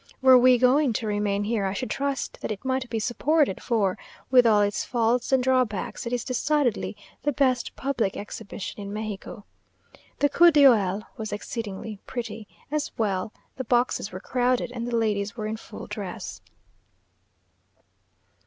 Were 0.19 0.35
we 0.35 0.57
going 0.57 0.93
to 0.93 1.05
remain 1.05 1.43
here, 1.43 1.63
I 1.63 1.73
should 1.73 1.91
trust 1.91 2.39
that 2.41 2.51
it 2.51 2.65
might 2.65 2.89
be 2.89 2.97
supported, 2.97 3.61
for, 3.61 3.99
with 4.31 4.47
all 4.47 4.61
its 4.61 4.83
faults 4.83 5.31
and 5.31 5.43
drawbacks, 5.43 6.07
it 6.07 6.11
is 6.11 6.23
decidedly 6.23 6.97
the 7.21 7.31
best 7.31 7.75
public 7.75 8.17
exhibition 8.17 8.81
in 8.81 8.91
Mexico. 8.91 9.45
The 10.17 10.27
coup 10.27 10.49
d'oeil 10.49 11.03
was 11.17 11.31
exceedingly 11.31 11.99
pretty, 12.07 12.47
as 12.71 12.91
all 12.97 13.31
the 13.57 13.63
boxes 13.63 14.11
were 14.11 14.19
crowded, 14.19 14.71
and 14.71 14.87
the 14.87 14.95
ladies 14.97 15.37
were 15.37 15.45
in 15.45 15.55
full 15.57 15.85
dress. 15.85 16.41